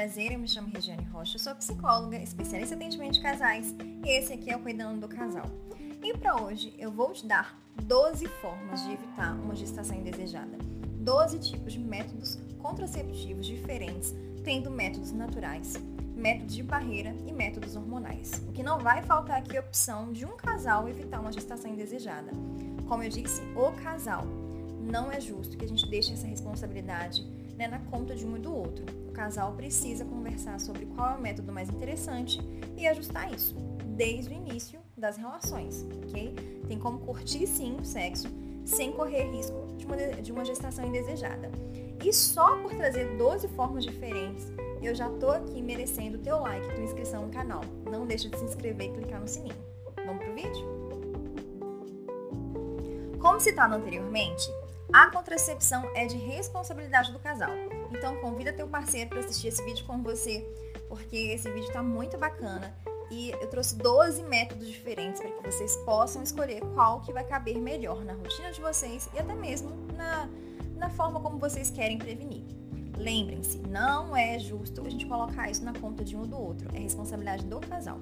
[0.00, 4.32] prazer, eu me chamo Regiane Rocha, sou psicóloga, especialista em atendimento de casais e esse
[4.32, 5.44] aqui é o Cuidando do Casal.
[6.02, 10.56] E para hoje eu vou te dar 12 formas de evitar uma gestação indesejada,
[11.00, 15.74] 12 tipos de métodos contraceptivos diferentes, tendo métodos naturais,
[16.16, 18.42] métodos de barreira e métodos hormonais.
[18.48, 21.70] O que não vai faltar aqui é a opção de um casal evitar uma gestação
[21.70, 22.30] indesejada.
[22.88, 24.24] Como eu disse, o casal.
[24.80, 27.22] Não é justo que a gente deixe essa responsabilidade
[27.60, 28.86] né, na conta de um e do outro.
[29.06, 32.40] O casal precisa conversar sobre qual é o método mais interessante
[32.74, 33.54] e ajustar isso
[33.98, 36.34] desde o início das relações, ok?
[36.66, 38.28] Tem como curtir sim o sexo
[38.64, 41.50] sem correr risco de uma, de uma gestação indesejada.
[42.02, 46.66] E só por trazer 12 formas diferentes, eu já tô aqui merecendo o teu like,
[46.74, 47.60] tua inscrição no canal.
[47.90, 49.62] Não deixa de se inscrever e clicar no sininho.
[50.06, 50.80] Vamos pro vídeo?
[53.18, 54.50] Como citado anteriormente,
[54.92, 57.50] a contracepção é de responsabilidade do casal.
[57.92, 60.44] Então convida teu parceiro para assistir esse vídeo com você,
[60.88, 62.74] porque esse vídeo está muito bacana
[63.10, 67.58] e eu trouxe 12 métodos diferentes para que vocês possam escolher qual que vai caber
[67.58, 70.28] melhor na rotina de vocês e até mesmo na,
[70.76, 72.44] na forma como vocês querem prevenir.
[72.96, 76.68] Lembrem-se, não é justo a gente colocar isso na conta de um ou do outro,
[76.74, 77.98] é responsabilidade do casal.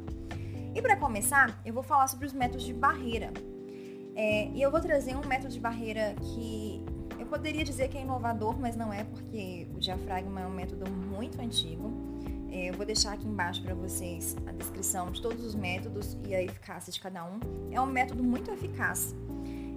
[0.74, 3.32] E para começar, eu vou falar sobre os métodos de barreira,
[4.18, 6.84] é, e eu vou trazer um método de barreira que
[7.20, 10.90] eu poderia dizer que é inovador, mas não é, porque o diafragma é um método
[10.90, 11.92] muito antigo.
[12.50, 16.34] É, eu vou deixar aqui embaixo para vocês a descrição de todos os métodos e
[16.34, 17.38] a eficácia de cada um.
[17.70, 19.14] É um método muito eficaz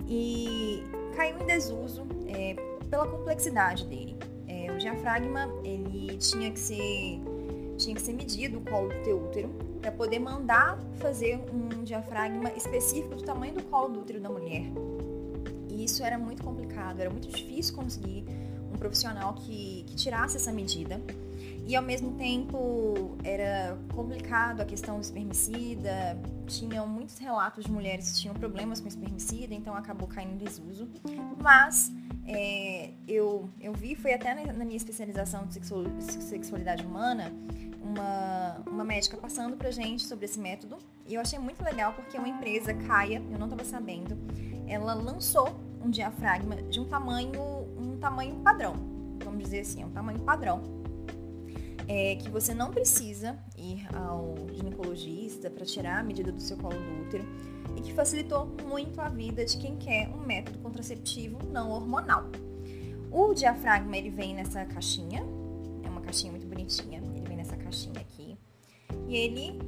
[0.08, 0.82] e
[1.16, 2.56] caiu em desuso é,
[2.90, 4.18] pela complexidade dele.
[4.48, 7.22] É, o diafragma ele tinha que ser
[7.78, 12.52] tinha que ser medido o colo do teu útero para poder mandar fazer um diafragma
[12.52, 14.64] específico do tamanho do colo do útero da mulher.
[15.70, 18.24] E isso era muito complicado, era muito difícil conseguir
[18.72, 21.02] um profissional que, que tirasse essa medida.
[21.66, 28.12] E ao mesmo tempo era complicado a questão do espermicida, tinham muitos relatos de mulheres
[28.12, 30.90] que tinham problemas com espermicida, então acabou caindo em desuso.
[31.42, 31.92] Mas
[32.28, 35.60] é, eu, eu vi, foi até na, na minha especialização de
[36.04, 37.32] sexualidade humana,
[37.82, 40.78] uma, uma médica passando pra gente sobre esse método.
[41.08, 44.18] E eu achei muito legal porque uma empresa, Caia, eu não estava sabendo,
[44.68, 45.50] ela lançou
[45.84, 47.42] um diafragma de um tamanho,
[47.78, 48.76] um tamanho padrão,
[49.24, 50.62] vamos dizer assim, é um tamanho padrão.
[51.88, 56.78] É que você não precisa ir ao ginecologista para tirar a medida do seu colo
[56.78, 57.26] do útero
[57.76, 62.30] e que facilitou muito a vida de quem quer um método contraceptivo não hormonal.
[63.12, 65.26] O diafragma ele vem nessa caixinha,
[65.84, 67.02] é uma caixinha muito bonitinha
[67.72, 68.38] caixinha aqui.
[69.08, 69.60] E ele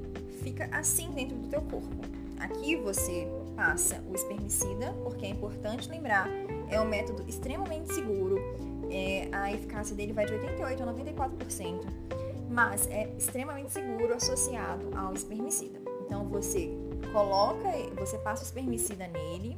[0.43, 2.03] fica assim dentro do teu corpo.
[2.39, 6.27] Aqui você passa o espermicida, porque é importante lembrar,
[6.69, 8.37] é um método extremamente seguro.
[8.91, 11.81] É, a eficácia dele vai de 88 a 94%,
[12.49, 15.79] mas é extremamente seguro associado ao espermicida.
[16.05, 16.69] Então você
[17.13, 19.57] coloca, você passa o espermicida nele,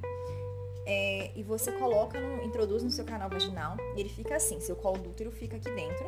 [0.86, 4.76] é, e você coloca, no, introduz no seu canal vaginal, e ele fica assim, seu
[4.76, 6.06] colo do útero fica aqui dentro,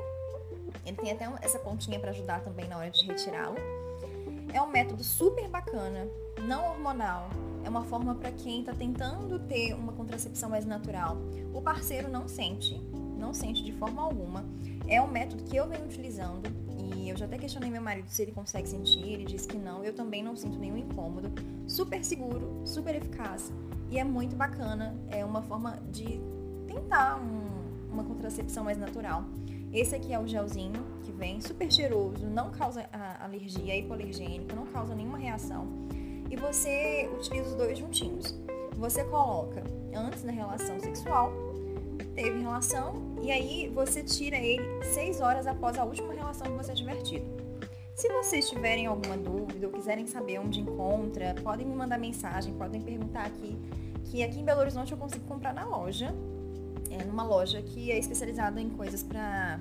[0.85, 3.55] ele tem até essa pontinha para ajudar também na hora de retirá-lo.
[4.53, 6.07] É um método super bacana,
[6.41, 7.29] não hormonal.
[7.63, 11.17] É uma forma para quem está tentando ter uma contracepção mais natural.
[11.53, 12.81] O parceiro não sente,
[13.17, 14.45] não sente de forma alguma.
[14.87, 18.21] É um método que eu venho utilizando e eu já até questionei meu marido se
[18.21, 19.03] ele consegue sentir.
[19.03, 19.83] Ele disse que não.
[19.83, 21.29] Eu também não sinto nenhum incômodo.
[21.67, 23.51] Super seguro, super eficaz
[23.89, 24.95] e é muito bacana.
[25.09, 26.21] É uma forma de
[26.67, 29.23] tentar um, uma contracepção mais natural.
[29.73, 32.89] Esse aqui é o gelzinho que vem, super cheiroso, não causa
[33.19, 35.67] alergia, é hipoalergênico, não causa nenhuma reação.
[36.29, 38.37] E você utiliza os dois juntinhos.
[38.75, 39.63] Você coloca
[39.93, 41.31] antes da relação sexual,
[42.15, 46.73] teve relação, e aí você tira ele seis horas após a última relação que você
[46.73, 47.25] tiver tido.
[47.95, 52.81] Se vocês tiverem alguma dúvida ou quiserem saber onde encontra, podem me mandar mensagem, podem
[52.81, 53.57] perguntar aqui,
[54.05, 56.13] que aqui em Belo Horizonte eu consigo comprar na loja
[56.91, 59.59] é, numa loja que é especializada em coisas para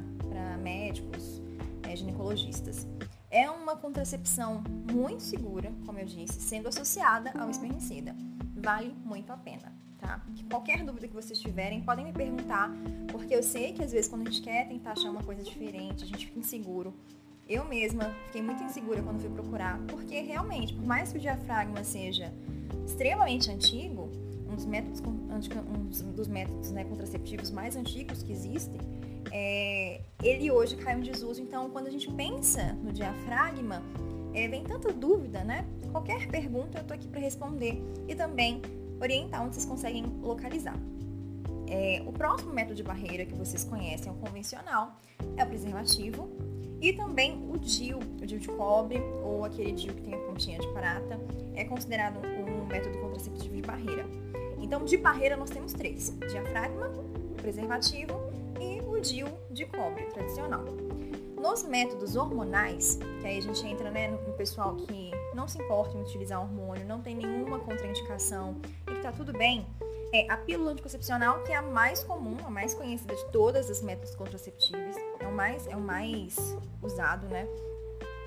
[0.63, 1.41] médicos,
[1.83, 2.87] é, ginecologistas.
[3.31, 8.15] É uma contracepção muito segura, como eu disse, sendo associada ao espermicida.
[8.57, 10.25] Vale muito a pena, tá?
[10.51, 12.71] Qualquer dúvida que vocês tiverem, podem me perguntar,
[13.13, 16.05] porque eu sei que às vezes quando a gente quer tentar achar uma coisa diferente,
[16.05, 16.95] a gente fica inseguro.
[17.49, 21.85] Eu mesma fiquei muito insegura quando fui procurar, porque realmente, por mais que o diafragma
[21.85, 22.33] seja
[22.85, 24.11] extremamente antigo,
[24.49, 28.81] um dos métodos, um dos métodos né, contraceptivos mais antigos que existem,
[29.33, 31.41] é, ele hoje caiu em desuso.
[31.41, 33.83] Então, quando a gente pensa no diafragma,
[34.33, 35.67] é, vem tanta dúvida, né?
[35.91, 38.61] Qualquer pergunta eu estou aqui para responder e também
[39.01, 40.77] orientar onde vocês conseguem localizar.
[41.69, 45.01] É, o próximo método de barreira que vocês conhecem é o convencional,
[45.37, 46.29] é o preservativo.
[46.81, 50.59] E também o DIU, o DIU de cobre ou aquele DIU que tem a pontinha
[50.59, 51.19] de prata,
[51.55, 54.07] é considerado um método contraceptivo de barreira.
[54.67, 56.91] Então, de barreira nós temos três: diafragma,
[57.41, 58.15] preservativo
[58.61, 60.65] e o DIU de cobre tradicional.
[61.41, 65.97] Nos métodos hormonais, que aí a gente entra né, no pessoal que não se importa
[65.97, 68.57] em utilizar hormônio, não tem nenhuma contraindicação
[68.91, 69.65] e que tá tudo bem,
[70.13, 73.81] é a pílula anticoncepcional, que é a mais comum, a mais conhecida de todas as
[73.83, 77.47] métodos contraceptivos, é o mais, é o mais usado, né?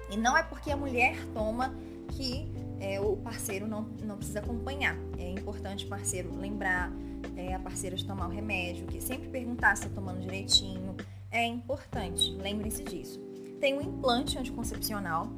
[0.10, 1.76] E não é porque a mulher toma
[2.16, 2.50] que
[2.80, 4.96] é, o parceiro não, não precisa acompanhar.
[5.18, 6.92] É importante o parceiro lembrar
[7.36, 10.96] é, a parceira de tomar o remédio, que sempre perguntar se está tomando direitinho.
[11.32, 13.20] É importante, lembrem-se disso.
[13.60, 15.30] Tem o implante anticoncepcional,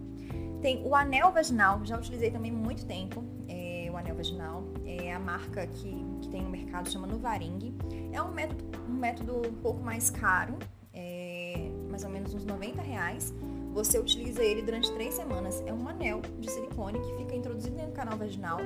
[0.62, 4.64] tem o anel vaginal, já utilizei também muito tempo é, o anel vaginal.
[4.86, 7.76] É a marca que, que tem no mercado, chama Nuvaring.
[8.12, 10.58] É um método, um método um pouco mais caro,
[10.94, 13.34] é, mais ou menos uns 90 reais.
[13.74, 15.64] Você utiliza ele durante três semanas.
[15.66, 18.60] É um anel de silicone que fica introduzido dentro do canal vaginal.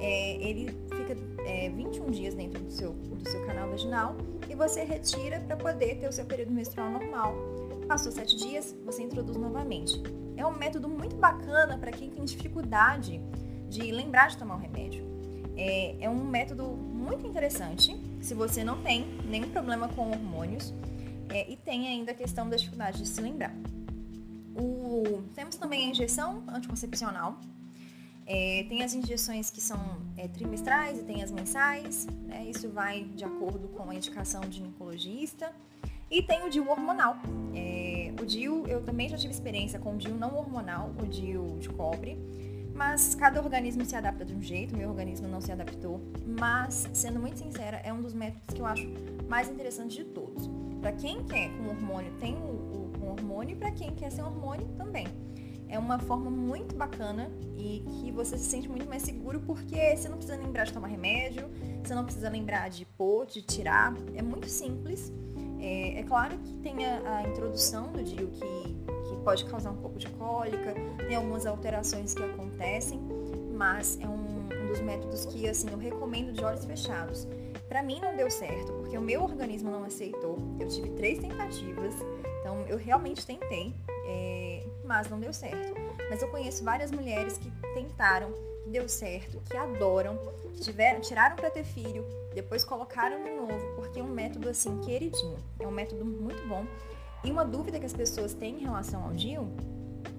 [0.00, 4.16] É, ele fica é, 21 dias dentro do seu, do seu canal vaginal
[4.48, 7.34] e você retira para poder ter o seu período menstrual normal.
[7.86, 10.00] Passou sete dias, você introduz novamente.
[10.36, 13.20] É um método muito bacana para quem tem dificuldade
[13.68, 15.04] de lembrar de tomar o remédio.
[15.56, 20.72] É, é um método muito interessante se você não tem nenhum problema com hormônios
[21.28, 23.54] é, e tem ainda a questão da dificuldade de se lembrar.
[24.90, 27.38] O, temos também a injeção anticoncepcional.
[28.26, 29.78] É, tem as injeções que são
[30.16, 32.08] é, trimestrais e tem as mensais.
[32.26, 32.46] Né?
[32.50, 35.52] Isso vai de acordo com a indicação de ginecologista.
[36.10, 37.16] E tem o DIU hormonal.
[37.54, 41.56] É, o DIU, eu também já tive experiência com o DIU não hormonal, o DIU
[41.60, 42.18] de cobre.
[42.74, 46.00] Mas cada organismo se adapta de um jeito, meu organismo não se adaptou.
[46.26, 48.88] Mas, sendo muito sincera, é um dos métodos que eu acho
[49.28, 50.50] mais interessante de todos.
[50.80, 52.89] Para quem quer com hormônio, tem o
[53.40, 55.06] hormônio e para quem quer sem hormônio também.
[55.68, 60.08] É uma forma muito bacana e que você se sente muito mais seguro porque você
[60.08, 61.48] não precisa lembrar de tomar remédio,
[61.82, 63.94] você não precisa lembrar de pôr, de tirar.
[64.14, 65.12] É muito simples.
[65.60, 69.76] É, é claro que tem a, a introdução do DIU que, que pode causar um
[69.76, 70.74] pouco de cólica,
[71.06, 72.98] tem algumas alterações que acontecem,
[73.54, 77.28] mas é um, um dos métodos que assim eu recomendo de olhos fechados.
[77.70, 80.36] Para mim não deu certo, porque o meu organismo não aceitou.
[80.58, 81.94] Eu tive três tentativas,
[82.40, 83.72] então eu realmente tentei,
[84.08, 85.72] é, mas não deu certo.
[86.10, 88.32] Mas eu conheço várias mulheres que tentaram,
[88.64, 90.18] que deu certo, que adoram,
[90.52, 94.76] que tiveram, tiraram para ter filho, depois colocaram de novo, porque é um método assim
[94.80, 95.38] queridinho.
[95.60, 96.66] É um método muito bom.
[97.22, 99.48] E uma dúvida que as pessoas têm em relação ao DIU,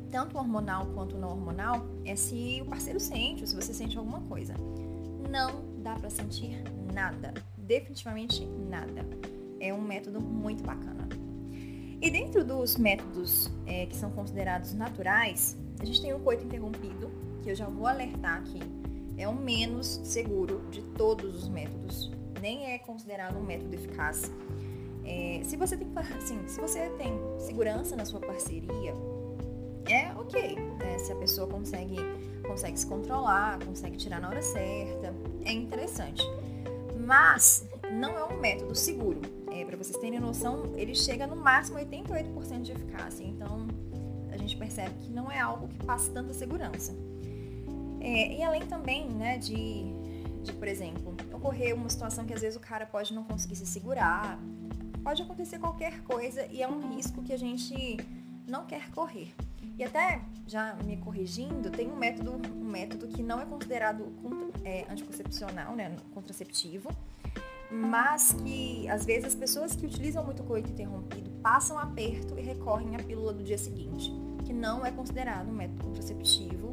[0.10, 4.22] tanto hormonal quanto não hormonal, é se o parceiro sente ou se você sente alguma
[4.22, 4.54] coisa.
[5.30, 6.64] Não dá para sentir
[6.94, 9.06] nada, definitivamente nada.
[9.60, 11.08] É um método muito bacana.
[12.02, 17.12] E dentro dos métodos é, que são considerados naturais, a gente tem o coito interrompido,
[17.44, 18.60] que eu já vou alertar aqui,
[19.18, 22.12] é o menos seguro de todos os métodos.
[22.42, 24.32] Nem é considerado um método eficaz.
[25.06, 25.88] É, se você tem
[26.18, 28.96] assim, se você tem segurança na sua parceria,
[29.88, 30.56] é ok.
[30.56, 30.98] Né?
[30.98, 31.98] Se a pessoa consegue,
[32.48, 35.14] consegue se controlar, consegue tirar na hora certa,
[35.46, 36.24] é interessante.
[37.06, 39.22] Mas não é um método seguro.
[39.52, 43.24] É, Para vocês terem noção, ele chega no máximo 88% de eficácia.
[43.24, 43.68] Então,
[44.32, 46.94] a gente percebe que não é algo que passe tanta segurança.
[48.00, 49.86] É, e além também né, de,
[50.42, 53.66] de, por exemplo, ocorrer uma situação que às vezes o cara pode não conseguir se
[53.66, 54.40] segurar,
[55.04, 57.98] pode acontecer qualquer coisa e é um risco que a gente
[58.48, 59.34] não quer correr.
[59.78, 64.12] E até, já me corrigindo, tem um método, um método que não é considerado
[64.64, 66.90] é, anticoncepcional, né, contraceptivo,
[67.72, 72.96] mas que às vezes as pessoas que utilizam muito coito interrompido passam aperto e recorrem
[72.96, 74.12] à pílula do dia seguinte,
[74.46, 76.72] que não é considerado um método contraceptivo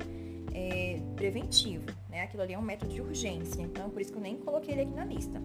[0.53, 2.23] é, preventivo, né?
[2.23, 4.83] Aquilo ali é um método de urgência, então por isso que eu nem coloquei ele
[4.83, 5.41] aqui na lista.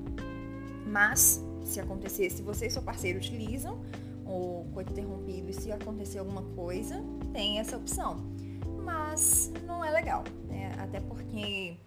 [0.88, 3.80] Mas se acontecer, se você e seu parceiro utilizam
[4.26, 8.18] o coito interrompido e se acontecer alguma coisa, tem essa opção.
[8.84, 10.74] Mas não é legal, né?
[10.78, 11.78] Até porque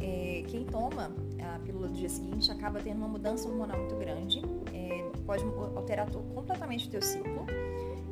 [0.00, 1.12] é, quem toma
[1.42, 6.10] a pílula do dia seguinte acaba tendo uma mudança hormonal muito grande, é, pode alterar
[6.10, 7.46] completamente o teu ciclo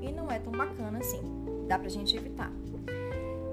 [0.01, 1.21] e não é tão bacana assim.
[1.69, 2.51] Dá pra gente evitar.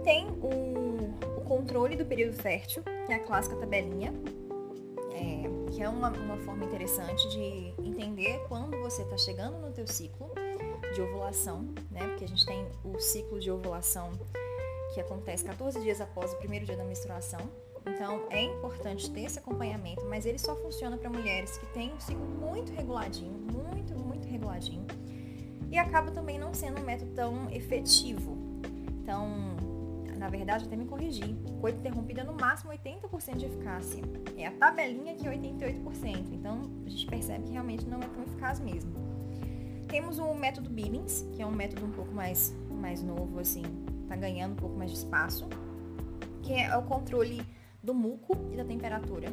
[0.03, 4.13] Tem o, o controle do período fértil, que é a clássica tabelinha,
[5.79, 10.29] que é uma, uma forma interessante de entender quando você está chegando no teu ciclo
[10.93, 12.05] de ovulação, né?
[12.05, 14.11] Porque a gente tem o ciclo de ovulação
[14.93, 17.39] que acontece 14 dias após o primeiro dia da menstruação.
[17.87, 21.99] Então é importante ter esse acompanhamento, mas ele só funciona para mulheres que têm um
[22.01, 24.85] ciclo muito reguladinho, muito, muito reguladinho.
[25.71, 28.37] e acaba também não sendo um método tão efetivo.
[29.01, 29.55] Então,
[30.19, 31.33] na verdade, até me corrigi.
[31.61, 34.03] Coito interrompido é no máximo 80% de eficácia.
[34.35, 36.33] É a tabelinha que é 88%.
[36.33, 38.91] Então, a gente percebe que realmente não é tão eficaz mesmo.
[39.87, 43.63] Temos o método Billings, que é um método um pouco mais, mais novo, assim,
[44.09, 45.47] tá ganhando um pouco mais de espaço,
[46.43, 47.41] que é o controle
[47.81, 49.29] do muco e da temperatura,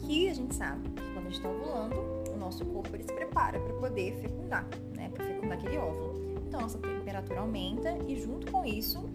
[0.00, 1.96] que a gente sabe que quando a gente está ovulando,
[2.34, 4.66] o nosso corpo ele se prepara para poder fecundar,
[4.96, 6.12] né, para fecundar aquele óvulo.
[6.46, 9.08] Então, nossa temperatura aumenta e junto com isso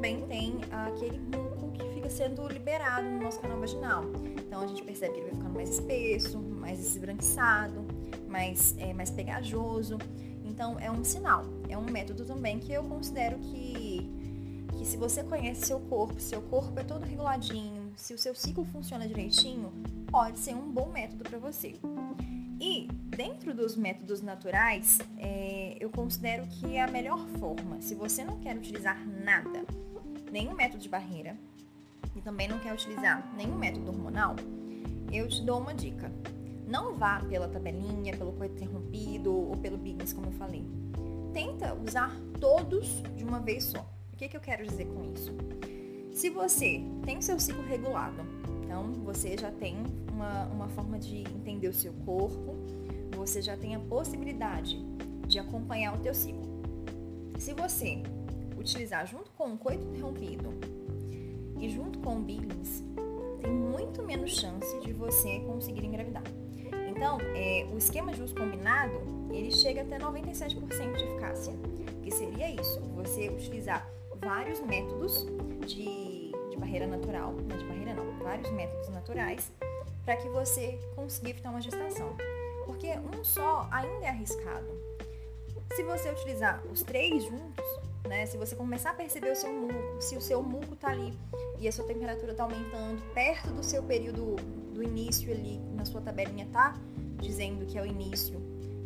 [0.00, 4.04] também tem aquele muco que fica sendo liberado no nosso canal vaginal.
[4.38, 7.86] Então a gente percebe que ele vai ficando mais espesso, mais esbranquiçado,
[8.26, 9.98] mais, é, mais pegajoso.
[10.42, 14.10] Então é um sinal, é um método também que eu considero que,
[14.78, 18.64] que se você conhece seu corpo, seu corpo é todo reguladinho, se o seu ciclo
[18.64, 19.70] funciona direitinho,
[20.10, 21.74] pode ser um bom método para você.
[22.58, 28.24] E dentro dos métodos naturais, é, eu considero que é a melhor forma, se você
[28.24, 29.62] não quer utilizar nada,
[30.30, 31.36] nenhum método de barreira,
[32.14, 34.36] e também não quer utilizar nenhum método hormonal,
[35.12, 36.10] eu te dou uma dica.
[36.66, 40.64] Não vá pela tabelinha, pelo coito interrompido ou pelo Biggs, como eu falei.
[41.32, 43.80] Tenta usar todos de uma vez só.
[44.12, 45.32] O que, que eu quero dizer com isso?
[46.12, 48.20] Se você tem o seu ciclo regulado,
[48.62, 49.76] então você já tem
[50.12, 52.54] uma, uma forma de entender o seu corpo,
[53.16, 54.78] você já tem a possibilidade
[55.26, 56.48] de acompanhar o teu ciclo.
[57.38, 58.02] Se você
[58.60, 60.50] utilizar junto com o coito interrompido
[61.58, 62.82] e junto com o Billings,
[63.40, 66.22] tem muito menos chance de você conseguir engravidar.
[66.88, 69.00] Então, é, o esquema de uso combinado,
[69.30, 71.52] ele chega até 97% de eficácia,
[72.02, 75.26] que seria isso, você utilizar vários métodos
[75.66, 79.50] de, de barreira natural, não de barreira não, vários métodos naturais,
[80.04, 82.16] para que você consiga evitar uma gestação.
[82.66, 84.66] Porque um só ainda é arriscado.
[85.74, 87.59] Se você utilizar os três juntos,
[88.10, 88.26] né?
[88.26, 91.16] Se você começar a perceber o seu muco, se o seu muco tá ali
[91.60, 94.34] e a sua temperatura tá aumentando perto do seu período
[94.74, 96.76] do início ali, na sua tabelinha tá
[97.20, 98.42] dizendo que é o início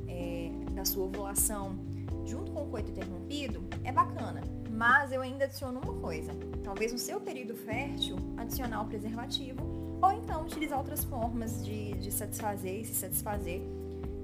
[0.06, 1.78] é, da sua ovulação,
[2.26, 4.42] junto com o coito interrompido, é bacana.
[4.70, 6.32] Mas eu ainda adiciono uma coisa.
[6.62, 12.12] Talvez no seu período fértil, adicionar o preservativo ou então utilizar outras formas de, de
[12.12, 13.62] satisfazer e se satisfazer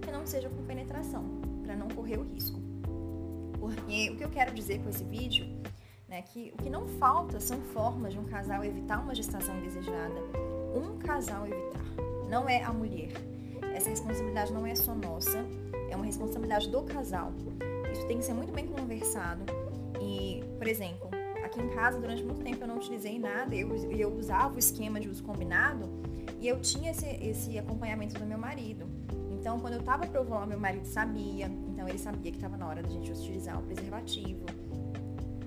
[0.02, 1.25] que não seja com penetração,
[1.62, 2.60] para não correr o risco.
[3.61, 5.47] Porque o que eu quero dizer com esse vídeo
[6.09, 10.21] né, que o que não falta são formas de um casal evitar uma gestação indesejada.
[10.75, 11.85] Um casal evitar,
[12.29, 13.12] não é a mulher.
[13.73, 15.45] Essa responsabilidade não é só nossa,
[15.88, 17.33] é uma responsabilidade do casal.
[17.93, 19.45] Isso tem que ser muito bem conversado.
[20.00, 21.09] E, por exemplo,
[21.45, 24.99] aqui em casa, durante muito tempo eu não utilizei nada, eu, eu usava o esquema
[24.99, 25.88] de uso combinado
[26.40, 28.87] e eu tinha esse, esse acompanhamento do meu marido.
[29.31, 31.50] Então, quando eu tava pra ovular, meu marido sabia.
[31.81, 34.45] Então, ele sabia que estava na hora da gente utilizar o preservativo.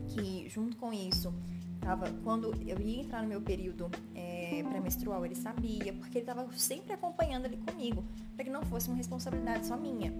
[0.08, 1.32] Que, junto com isso,
[1.80, 6.52] tava, quando eu ia entrar no meu período é, pré-menstrual, ele sabia, porque ele estava
[6.54, 8.04] sempre acompanhando ali comigo,
[8.36, 10.12] para que não fosse uma responsabilidade só minha.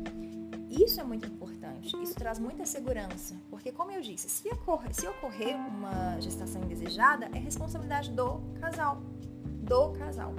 [0.70, 5.08] Isso é muito importante, isso traz muita segurança, porque como eu disse, se ocorrer, se
[5.08, 9.01] ocorrer uma gestação indesejada, é responsabilidade do casal,
[9.63, 10.34] do casal.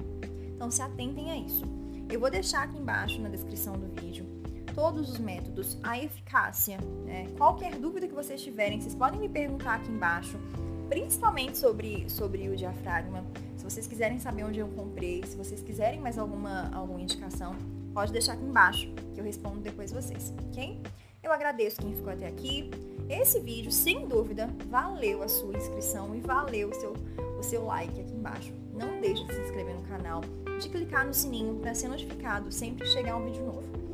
[0.53, 1.65] Então se atentem a isso.
[2.09, 4.34] Eu vou deixar aqui embaixo na descrição do vídeo
[4.75, 6.77] todos os métodos, a eficácia.
[7.05, 7.27] Né?
[7.37, 10.37] Qualquer dúvida que vocês tiverem, vocês podem me perguntar aqui embaixo,
[10.89, 13.25] principalmente sobre, sobre o diafragma.
[13.55, 17.55] Se vocês quiserem saber onde eu comprei, se vocês quiserem mais alguma, alguma indicação,
[17.93, 20.79] pode deixar aqui embaixo, que eu respondo depois vocês, ok?
[21.23, 22.69] Eu agradeço quem ficou até aqui.
[23.09, 26.93] Esse vídeo, sem dúvida, valeu a sua inscrição e valeu o seu,
[27.39, 28.53] o seu like aqui embaixo.
[28.73, 30.21] Não deixe de se inscrever no canal,
[30.59, 33.84] de clicar no sininho para ser notificado sempre que chegar um vídeo novo.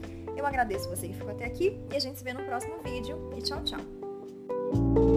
[0.41, 3.29] Eu agradeço você que ficou até aqui e a gente se vê no próximo vídeo
[3.37, 5.10] e tchau, tchau!